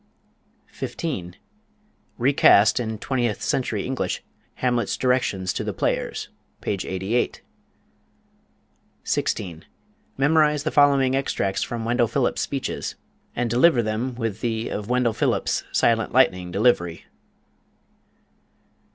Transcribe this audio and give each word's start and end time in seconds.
15. 0.71 1.35
Recast 2.17 2.79
in 2.79 2.97
twentieth 2.97 3.39
century 3.39 3.85
English 3.85 4.23
"Hamlet's 4.55 4.97
Directions 4.97 5.53
to 5.53 5.63
the 5.63 5.75
Players," 5.75 6.29
page 6.59 6.87
88. 6.87 7.43
16. 9.03 9.63
Memorize 10.17 10.63
the 10.63 10.71
following 10.71 11.15
extracts 11.15 11.61
from 11.61 11.85
Wendell 11.85 12.07
Phillips' 12.07 12.41
speeches, 12.41 12.95
and 13.35 13.47
deliver 13.47 13.83
them 13.83 14.15
with 14.15 14.41
the 14.41 14.69
of 14.69 14.89
Wendell 14.89 15.13
Phillips' 15.13 15.65
"silent 15.71 16.11
lightning" 16.11 16.49
delivery. 16.49 17.05